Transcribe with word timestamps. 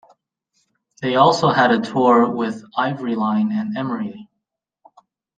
They 1.03 1.15
also 1.15 1.49
had 1.49 1.69
a 1.69 1.79
tour 1.79 2.27
with 2.27 2.63
Ivoryline 2.75 3.51
and 3.51 3.77
Emery. 3.77 4.27